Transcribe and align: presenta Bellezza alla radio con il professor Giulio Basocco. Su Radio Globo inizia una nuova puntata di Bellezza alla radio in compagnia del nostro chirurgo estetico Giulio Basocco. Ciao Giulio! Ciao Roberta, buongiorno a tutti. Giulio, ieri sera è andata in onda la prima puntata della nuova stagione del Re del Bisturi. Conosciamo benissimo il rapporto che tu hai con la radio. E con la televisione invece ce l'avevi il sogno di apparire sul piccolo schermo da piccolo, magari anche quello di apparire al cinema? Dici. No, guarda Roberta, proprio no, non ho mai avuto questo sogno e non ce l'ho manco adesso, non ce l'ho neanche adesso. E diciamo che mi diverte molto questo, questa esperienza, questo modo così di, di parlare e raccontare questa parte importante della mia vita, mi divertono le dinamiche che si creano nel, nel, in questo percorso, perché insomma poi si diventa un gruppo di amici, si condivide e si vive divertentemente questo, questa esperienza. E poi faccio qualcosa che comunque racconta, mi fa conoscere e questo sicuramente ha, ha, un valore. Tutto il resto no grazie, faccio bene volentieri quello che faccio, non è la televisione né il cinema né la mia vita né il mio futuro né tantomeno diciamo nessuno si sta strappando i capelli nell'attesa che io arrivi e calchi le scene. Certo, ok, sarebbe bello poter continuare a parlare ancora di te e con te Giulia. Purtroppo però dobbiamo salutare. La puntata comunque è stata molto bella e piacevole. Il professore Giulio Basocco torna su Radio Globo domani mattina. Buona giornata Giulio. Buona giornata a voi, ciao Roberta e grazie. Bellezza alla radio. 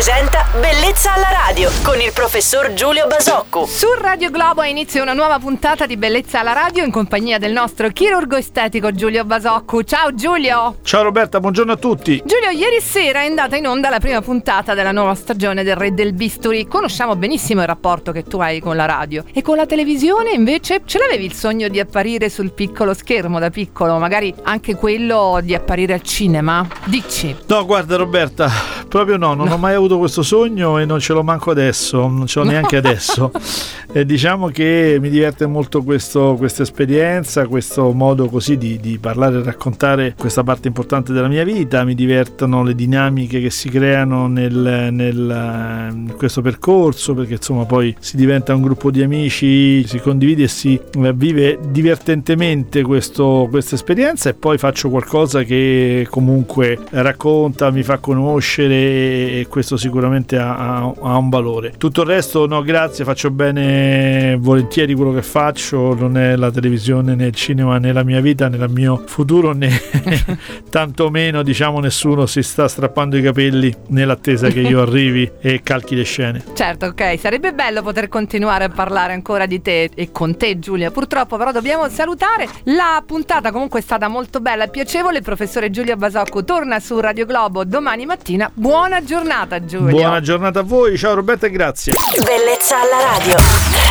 presenta 0.00 0.46
Bellezza 0.58 1.12
alla 1.12 1.28
radio 1.28 1.70
con 1.82 2.00
il 2.00 2.10
professor 2.14 2.72
Giulio 2.72 3.06
Basocco. 3.06 3.66
Su 3.66 3.86
Radio 3.98 4.30
Globo 4.30 4.62
inizia 4.62 5.02
una 5.02 5.12
nuova 5.12 5.38
puntata 5.38 5.84
di 5.84 5.98
Bellezza 5.98 6.40
alla 6.40 6.54
radio 6.54 6.82
in 6.84 6.90
compagnia 6.90 7.36
del 7.36 7.52
nostro 7.52 7.90
chirurgo 7.90 8.36
estetico 8.36 8.92
Giulio 8.92 9.26
Basocco. 9.26 9.84
Ciao 9.84 10.14
Giulio! 10.14 10.78
Ciao 10.84 11.02
Roberta, 11.02 11.38
buongiorno 11.38 11.72
a 11.72 11.76
tutti. 11.76 12.22
Giulio, 12.24 12.48
ieri 12.48 12.80
sera 12.80 13.20
è 13.20 13.26
andata 13.26 13.56
in 13.56 13.66
onda 13.66 13.90
la 13.90 14.00
prima 14.00 14.22
puntata 14.22 14.72
della 14.72 14.90
nuova 14.90 15.14
stagione 15.14 15.64
del 15.64 15.76
Re 15.76 15.92
del 15.92 16.14
Bisturi. 16.14 16.66
Conosciamo 16.66 17.14
benissimo 17.14 17.60
il 17.60 17.66
rapporto 17.66 18.10
che 18.10 18.22
tu 18.22 18.38
hai 18.38 18.58
con 18.58 18.76
la 18.76 18.86
radio. 18.86 19.22
E 19.34 19.42
con 19.42 19.56
la 19.56 19.66
televisione 19.66 20.30
invece 20.30 20.80
ce 20.86 20.96
l'avevi 20.96 21.26
il 21.26 21.34
sogno 21.34 21.68
di 21.68 21.78
apparire 21.78 22.30
sul 22.30 22.54
piccolo 22.54 22.94
schermo 22.94 23.38
da 23.38 23.50
piccolo, 23.50 23.98
magari 23.98 24.34
anche 24.44 24.76
quello 24.76 25.40
di 25.42 25.54
apparire 25.54 25.92
al 25.92 26.02
cinema? 26.02 26.66
Dici. 26.84 27.36
No, 27.48 27.66
guarda 27.66 27.96
Roberta, 27.96 28.50
proprio 28.90 29.16
no, 29.16 29.34
non 29.34 29.48
ho 29.48 29.56
mai 29.56 29.74
avuto 29.74 29.98
questo 29.98 30.24
sogno 30.24 30.76
e 30.78 30.84
non 30.84 30.98
ce 30.98 31.12
l'ho 31.12 31.22
manco 31.22 31.52
adesso, 31.52 32.08
non 32.08 32.26
ce 32.26 32.40
l'ho 32.40 32.44
neanche 32.44 32.76
adesso. 32.76 33.30
E 33.92 34.06
diciamo 34.06 34.46
che 34.50 34.98
mi 35.00 35.10
diverte 35.10 35.46
molto 35.46 35.82
questo, 35.82 36.36
questa 36.38 36.62
esperienza, 36.62 37.48
questo 37.48 37.90
modo 37.92 38.28
così 38.28 38.56
di, 38.56 38.78
di 38.78 38.98
parlare 38.98 39.40
e 39.40 39.42
raccontare 39.42 40.14
questa 40.16 40.44
parte 40.44 40.68
importante 40.68 41.12
della 41.12 41.26
mia 41.26 41.42
vita, 41.42 41.82
mi 41.82 41.96
divertono 41.96 42.62
le 42.62 42.76
dinamiche 42.76 43.40
che 43.40 43.50
si 43.50 43.68
creano 43.68 44.28
nel, 44.28 44.90
nel, 44.92 45.88
in 45.92 46.14
questo 46.16 46.40
percorso, 46.40 47.14
perché 47.14 47.32
insomma 47.32 47.64
poi 47.64 47.92
si 47.98 48.16
diventa 48.16 48.54
un 48.54 48.62
gruppo 48.62 48.92
di 48.92 49.02
amici, 49.02 49.84
si 49.84 49.98
condivide 49.98 50.44
e 50.44 50.48
si 50.48 50.80
vive 51.14 51.58
divertentemente 51.60 52.82
questo, 52.82 53.48
questa 53.50 53.74
esperienza. 53.74 54.28
E 54.28 54.34
poi 54.34 54.56
faccio 54.56 54.88
qualcosa 54.88 55.42
che 55.42 56.06
comunque 56.08 56.78
racconta, 56.90 57.72
mi 57.72 57.82
fa 57.82 57.98
conoscere 57.98 58.79
e 58.80 59.46
questo 59.48 59.76
sicuramente 59.76 60.38
ha, 60.38 60.78
ha, 60.78 61.16
un 61.16 61.28
valore. 61.28 61.74
Tutto 61.76 62.02
il 62.02 62.06
resto 62.08 62.46
no 62.46 62.62
grazie, 62.62 63.04
faccio 63.04 63.30
bene 63.30 64.36
volentieri 64.40 64.94
quello 64.94 65.12
che 65.12 65.22
faccio, 65.22 65.94
non 65.94 66.16
è 66.16 66.36
la 66.36 66.50
televisione 66.50 67.14
né 67.14 67.26
il 67.26 67.34
cinema 67.34 67.78
né 67.78 67.92
la 67.92 68.02
mia 68.02 68.20
vita 68.20 68.48
né 68.48 68.56
il 68.56 68.70
mio 68.70 69.02
futuro 69.06 69.52
né 69.52 69.70
tantomeno 70.70 71.42
diciamo 71.42 71.80
nessuno 71.80 72.26
si 72.26 72.42
sta 72.42 72.68
strappando 72.68 73.16
i 73.16 73.22
capelli 73.22 73.74
nell'attesa 73.88 74.48
che 74.48 74.60
io 74.60 74.80
arrivi 74.80 75.30
e 75.40 75.62
calchi 75.62 75.94
le 75.94 76.04
scene. 76.04 76.42
Certo, 76.54 76.86
ok, 76.86 77.18
sarebbe 77.18 77.52
bello 77.52 77.82
poter 77.82 78.08
continuare 78.08 78.64
a 78.64 78.68
parlare 78.68 79.12
ancora 79.12 79.46
di 79.46 79.60
te 79.60 79.90
e 79.94 80.10
con 80.10 80.36
te 80.36 80.58
Giulia. 80.58 80.90
Purtroppo 80.90 81.36
però 81.36 81.52
dobbiamo 81.52 81.88
salutare. 81.88 82.48
La 82.64 83.02
puntata 83.04 83.52
comunque 83.52 83.80
è 83.80 83.82
stata 83.82 84.08
molto 84.08 84.40
bella 84.40 84.64
e 84.64 84.68
piacevole. 84.68 85.18
Il 85.18 85.24
professore 85.24 85.70
Giulio 85.70 85.96
Basocco 85.96 86.44
torna 86.44 86.80
su 86.80 86.98
Radio 86.98 87.26
Globo 87.26 87.64
domani 87.64 88.06
mattina. 88.06 88.50
Buona 88.70 89.02
giornata 89.02 89.64
Giulio. 89.64 89.90
Buona 89.90 90.20
giornata 90.20 90.60
a 90.60 90.62
voi, 90.62 90.96
ciao 90.96 91.14
Roberta 91.14 91.48
e 91.48 91.50
grazie. 91.50 91.92
Bellezza 92.24 92.80
alla 92.80 93.00
radio. 93.00 93.89